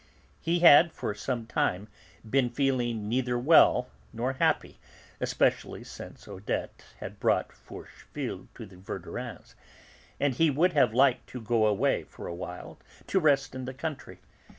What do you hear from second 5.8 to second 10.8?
since Odette had brought Forcheville to the Verdurins', and he would